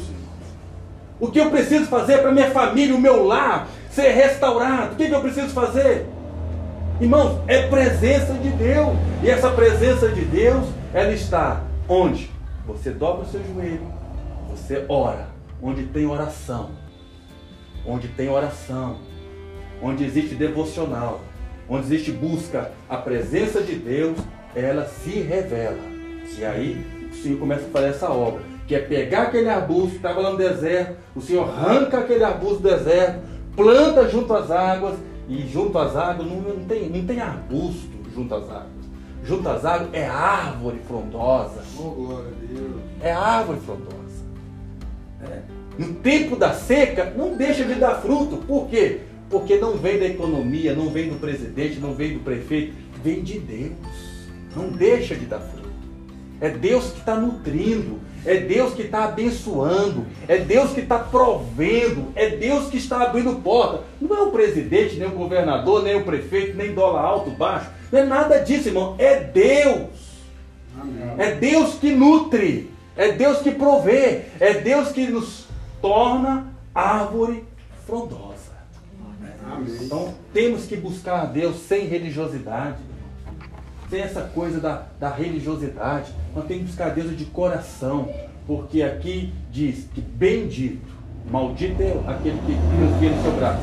O 1.19 1.27
que 1.27 1.37
eu 1.37 1.51
preciso 1.51 1.87
fazer 1.87 2.19
para 2.19 2.31
minha 2.31 2.49
família, 2.51 2.95
o 2.95 3.01
meu 3.01 3.25
lar, 3.25 3.67
ser 3.89 4.11
restaurado. 4.11 4.93
O 4.93 4.95
que, 4.95 5.07
que 5.07 5.13
eu 5.13 5.19
preciso 5.19 5.49
fazer? 5.49 6.05
Irmãos, 7.01 7.41
é 7.45 7.67
presença 7.67 8.35
de 8.35 8.47
Deus. 8.51 8.95
E 9.21 9.29
essa 9.29 9.49
presença 9.49 10.07
de 10.07 10.21
Deus, 10.21 10.65
ela 10.93 11.11
está 11.11 11.61
onde? 11.89 12.31
Você 12.65 12.91
dobra 12.91 13.25
o 13.25 13.29
seu 13.29 13.41
joelho, 13.53 13.85
você 14.49 14.85
ora. 14.87 15.27
Onde 15.61 15.83
tem 15.87 16.05
oração. 16.05 16.69
Onde 17.85 18.07
tem 18.07 18.29
oração. 18.29 18.95
Onde 19.83 20.05
existe 20.05 20.35
devocional. 20.35 21.19
Onde 21.67 21.83
existe 21.87 22.13
busca. 22.13 22.71
A 22.87 22.95
presença 22.95 23.61
de 23.61 23.75
Deus, 23.75 24.17
ela 24.55 24.85
se 24.85 25.19
revela. 25.19 25.96
E 26.37 26.45
aí, 26.45 26.85
o 27.11 27.15
Senhor 27.15 27.39
começa 27.39 27.65
a 27.65 27.69
fazer 27.69 27.87
essa 27.87 28.09
obra. 28.09 28.41
Que 28.67 28.75
é 28.75 28.79
pegar 28.79 29.23
aquele 29.23 29.49
arbusto 29.49 29.91
que 29.91 29.95
estava 29.97 30.19
lá 30.19 30.31
no 30.31 30.37
deserto. 30.37 30.97
O 31.15 31.21
Senhor 31.21 31.47
arranca 31.49 31.99
aquele 31.99 32.23
arbusto 32.23 32.59
do 32.59 32.69
deserto. 32.69 33.21
Planta 33.55 34.09
junto 34.09 34.33
às 34.33 34.51
águas. 34.51 34.95
E 35.29 35.47
junto 35.47 35.77
às 35.77 35.95
águas 35.95 36.27
não, 36.27 36.41
não, 36.41 36.65
tem, 36.65 36.89
não 36.89 37.05
tem 37.05 37.19
arbusto 37.19 37.97
junto 38.13 38.33
às 38.33 38.43
águas. 38.49 38.77
Junto 39.23 39.49
às 39.49 39.65
águas 39.65 39.89
é 39.93 40.05
árvore 40.05 40.79
frondosa. 40.87 41.61
Oh, 41.77 41.89
glória 41.91 42.29
a 42.29 42.53
Deus. 42.53 42.81
É 43.01 43.11
árvore 43.11 43.59
frondosa. 43.59 43.97
É. 45.21 45.41
No 45.77 45.93
tempo 45.95 46.35
da 46.35 46.53
seca, 46.53 47.13
não 47.15 47.35
deixa 47.35 47.63
de 47.63 47.75
dar 47.75 48.01
fruto. 48.01 48.37
Por 48.37 48.67
quê? 48.67 49.01
Porque 49.29 49.57
não 49.57 49.77
vem 49.77 49.99
da 49.99 50.05
economia, 50.05 50.73
não 50.73 50.89
vem 50.89 51.09
do 51.09 51.19
presidente, 51.19 51.79
não 51.79 51.93
vem 51.93 52.13
do 52.13 52.19
prefeito, 52.23 52.73
vem 53.03 53.21
de 53.21 53.39
Deus. 53.39 53.73
Não 54.55 54.69
deixa 54.69 55.15
de 55.15 55.25
dar 55.25 55.39
fruto. 55.39 55.56
É 56.39 56.49
Deus 56.49 56.91
que 56.91 56.99
está 56.99 57.15
nutrindo, 57.15 57.99
é 58.25 58.37
Deus 58.37 58.73
que 58.73 58.83
está 58.83 59.05
abençoando, 59.05 60.05
é 60.27 60.37
Deus 60.37 60.71
que 60.71 60.81
está 60.81 60.99
provendo, 60.99 62.11
é 62.15 62.29
Deus 62.29 62.69
que 62.69 62.77
está 62.77 63.01
abrindo 63.01 63.41
porta. 63.41 63.83
Não 63.99 64.15
é 64.15 64.21
o 64.21 64.31
presidente, 64.31 64.97
nem 64.97 65.07
o 65.07 65.11
governador, 65.11 65.83
nem 65.83 65.95
o 65.95 66.03
prefeito, 66.03 66.55
nem 66.55 66.73
dólar 66.73 67.01
alto, 67.01 67.31
baixo. 67.31 67.69
Não 67.91 67.99
é 67.99 68.05
nada 68.05 68.39
disso, 68.39 68.67
irmão. 68.67 68.95
É 68.99 69.19
Deus. 69.19 70.07
Amém. 70.79 71.15
É 71.17 71.31
Deus 71.31 71.75
que 71.75 71.91
nutre, 71.91 72.71
é 72.95 73.11
Deus 73.11 73.39
que 73.39 73.51
provê, 73.51 74.23
é 74.39 74.53
Deus 74.55 74.91
que 74.91 75.07
nos 75.07 75.47
torna 75.81 76.47
árvore 76.73 77.43
frondosa. 77.85 78.35
Amém. 79.51 79.77
Então 79.81 80.13
temos 80.33 80.65
que 80.65 80.75
buscar 80.75 81.21
a 81.21 81.25
Deus 81.25 81.57
sem 81.61 81.87
religiosidade, 81.87 82.77
sem 83.89 84.01
essa 84.01 84.21
coisa 84.21 84.59
da, 84.59 84.83
da 84.99 85.09
religiosidade. 85.09 86.11
Nós 86.35 86.45
temos 86.45 86.63
que 86.63 86.67
buscar 86.69 86.89
Deus 86.89 87.17
de 87.17 87.25
coração, 87.25 88.09
porque 88.45 88.81
aqui 88.81 89.33
diz 89.51 89.87
que 89.93 90.01
bendito, 90.01 90.87
maldito 91.29 91.81
é 91.81 91.91
aquele 92.07 92.39
que 92.39 92.53
nos 92.53 92.99
guia 92.99 93.11
no 93.11 93.21
seu 93.21 93.31
braço. 93.33 93.61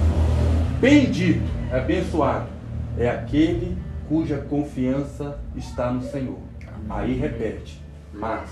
Bendito, 0.80 1.44
abençoado, 1.72 2.46
é 2.98 3.08
aquele 3.08 3.76
cuja 4.08 4.38
confiança 4.38 5.38
está 5.56 5.90
no 5.90 6.02
Senhor. 6.02 6.38
Aí 6.88 7.14
repete, 7.14 7.82
mas 8.12 8.50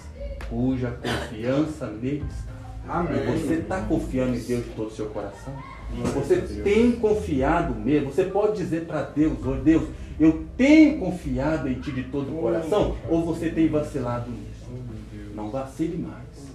cuja 0.49 0.91
confiança 0.91 1.87
nele 1.87 2.25
está. 2.29 2.53
Amém. 2.89 3.25
Você 3.27 3.55
está 3.55 3.81
confiando 3.83 4.35
em 4.35 4.41
Deus 4.41 4.65
de 4.65 4.71
todo 4.71 4.89
o 4.89 4.91
seu 4.91 5.07
coração? 5.07 5.53
Você 6.15 6.37
tem 6.63 6.93
confiado 6.93 7.75
mesmo? 7.75 8.11
Você 8.13 8.25
pode 8.25 8.57
dizer 8.57 8.87
para 8.87 9.03
Deus 9.03 9.45
hoje, 9.45 9.61
Deus, 9.63 9.83
eu 10.19 10.45
tenho 10.57 10.99
confiado 10.99 11.69
em 11.69 11.75
Ti 11.75 11.93
de 11.93 12.05
todo 12.05 12.33
o 12.33 12.41
coração? 12.41 12.97
Ou 13.09 13.25
você 13.25 13.51
tem 13.51 13.69
vacilado 13.69 14.31
nisso? 14.31 14.67
Oh, 14.71 15.15
Deus. 15.15 15.37
Não 15.37 15.51
vacile 15.51 15.99
mais. 15.99 16.53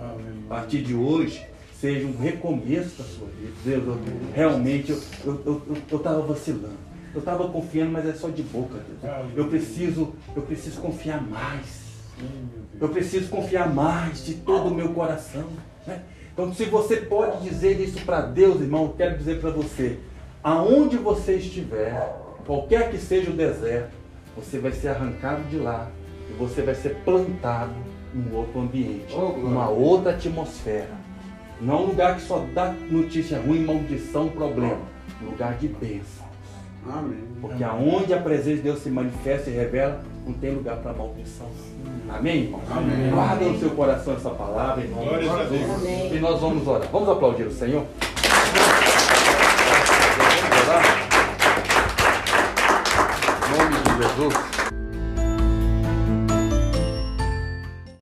A 0.00 0.48
partir 0.48 0.82
de 0.82 0.94
hoje, 0.94 1.44
seja 1.80 2.06
um 2.06 2.16
recomeço 2.16 2.98
da 3.02 3.04
sua 3.04 3.28
vida. 3.28 3.52
Deus, 3.64 3.84
eu, 3.86 3.98
realmente 4.34 4.92
eu 4.92 4.98
estava 4.98 5.40
eu, 5.46 5.62
eu, 5.68 5.76
eu 5.90 5.98
tava 5.98 6.22
vacilando. 6.22 6.92
Eu 7.14 7.18
estava 7.18 7.48
confiando, 7.48 7.92
mas 7.92 8.06
é 8.06 8.14
só 8.14 8.28
de 8.28 8.42
boca, 8.42 8.78
Deus. 9.02 9.12
Eu 9.36 9.48
preciso, 9.48 10.14
eu 10.34 10.42
preciso 10.42 10.80
confiar 10.80 11.22
mais. 11.22 11.82
Meu 12.18 12.62
Eu 12.80 12.88
preciso 12.88 13.28
confiar 13.28 13.72
mais 13.72 14.24
de 14.24 14.34
todo 14.34 14.68
o 14.68 14.74
meu 14.74 14.90
coração. 14.90 15.46
né? 15.86 16.02
Então, 16.32 16.52
se 16.54 16.64
você 16.64 16.96
pode 16.96 17.42
dizer 17.42 17.78
isso 17.78 18.04
para 18.04 18.22
Deus, 18.22 18.60
irmão, 18.60 18.84
eu 18.84 18.94
quero 18.96 19.18
dizer 19.18 19.40
para 19.40 19.50
você: 19.50 19.98
aonde 20.42 20.96
você 20.96 21.34
estiver, 21.34 22.16
qualquer 22.46 22.90
que 22.90 22.98
seja 22.98 23.30
o 23.30 23.34
deserto, 23.34 23.92
você 24.36 24.58
vai 24.58 24.72
ser 24.72 24.88
arrancado 24.88 25.42
de 25.44 25.58
lá 25.58 25.90
e 26.30 26.32
você 26.32 26.62
vai 26.62 26.74
ser 26.74 26.96
plantado 27.04 27.74
em 28.14 28.34
outro 28.34 28.60
ambiente, 28.60 29.14
Oh, 29.14 29.28
uma 29.46 29.68
outra 29.68 30.12
atmosfera. 30.12 31.02
Não 31.60 31.84
um 31.84 31.86
lugar 31.88 32.16
que 32.16 32.22
só 32.22 32.44
dá 32.52 32.72
notícia 32.72 33.38
ruim, 33.38 33.64
maldição, 33.64 34.28
problema. 34.28 34.80
Um 35.22 35.26
lugar 35.26 35.56
de 35.58 35.68
bênção. 35.68 36.26
Amém. 36.90 37.22
Porque 37.40 37.62
aonde 37.62 38.12
a 38.12 38.18
presença 38.18 38.56
de 38.56 38.62
Deus 38.62 38.80
se 38.80 38.90
manifesta 38.90 39.48
e 39.48 39.52
revela, 39.52 40.02
não 40.26 40.32
tem 40.34 40.54
lugar 40.54 40.76
para 40.76 40.92
maldição. 40.92 41.48
Amém, 42.08 42.44
irmão? 42.44 42.60
Amém. 42.70 43.10
Guarda 43.10 43.44
no 43.44 43.58
seu 43.58 43.70
coração 43.70 44.14
essa 44.14 44.30
palavra, 44.30 44.84
irmão. 44.84 45.04
Glórias 45.04 45.30
a 45.30 45.42
Deus. 45.44 45.70
Amém. 45.70 46.14
E 46.14 46.20
nós 46.20 46.40
vamos 46.40 46.66
orar. 46.66 46.88
Vamos 46.92 47.08
aplaudir 47.08 47.44
o 47.44 47.52
Senhor? 47.52 47.84
Vamos 50.18 50.68
orar? 50.68 50.84
Em 53.48 53.58
nome 53.58 53.76
de 53.82 53.90
Jesus. 54.02 54.51